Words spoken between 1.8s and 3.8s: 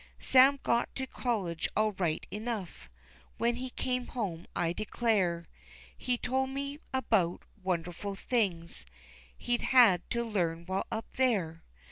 right enough, When he